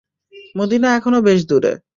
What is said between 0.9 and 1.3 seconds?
এখনও